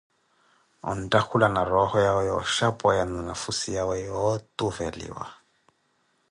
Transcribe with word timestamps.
Onttakhula 0.91 1.47
na 1.51 1.61
rooho 1.71 1.97
yawe 2.05 2.21
yooxhapweya 2.29 3.03
na 3.07 3.21
nafhusi 3.29 3.67
yawe 3.77 3.95
yootuveliwa. 4.07 5.25